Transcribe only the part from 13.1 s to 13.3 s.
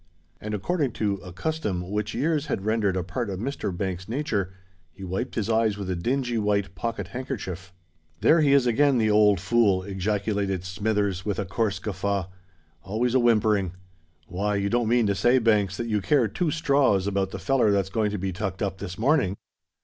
a